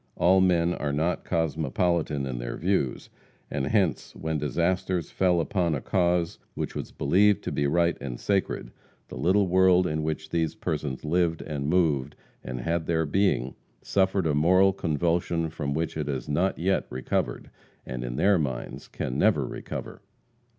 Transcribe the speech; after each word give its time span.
All 0.15 0.41
men 0.41 0.73
are 0.73 0.91
not 0.91 1.23
cosmopolitan 1.23 2.25
in 2.25 2.39
their 2.39 2.57
views, 2.57 3.11
and 3.51 3.67
hence, 3.67 4.15
when 4.15 4.39
disasters 4.39 5.11
fell 5.11 5.39
upon 5.39 5.75
a 5.75 5.79
cause 5.79 6.39
which 6.55 6.73
was 6.73 6.91
believed 6.91 7.43
to 7.43 7.51
be 7.51 7.67
right 7.67 7.95
and 8.01 8.19
sacred, 8.19 8.71
the 9.09 9.15
little 9.15 9.45
world 9.47 9.85
in 9.85 10.01
which 10.01 10.31
these 10.31 10.55
persons 10.55 11.05
lived 11.05 11.43
and 11.43 11.69
moved 11.69 12.15
and 12.43 12.61
had 12.61 12.87
their 12.87 13.05
being, 13.05 13.53
suffered 13.83 14.25
a 14.25 14.33
moral 14.33 14.73
convulsion 14.73 15.51
from 15.51 15.71
which 15.75 15.95
it 15.95 16.07
has 16.07 16.27
not 16.27 16.57
yet 16.57 16.87
recovered, 16.89 17.51
and, 17.85 18.03
in 18.03 18.15
their 18.15 18.39
minds, 18.39 18.87
can 18.87 19.19
never 19.19 19.45
recover. 19.45 20.01